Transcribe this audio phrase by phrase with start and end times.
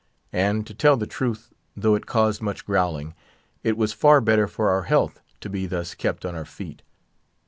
[0.33, 3.13] And, to tell the truth, though it caused much growling,
[3.63, 6.81] it was far better for our health to be thus kept on our feet.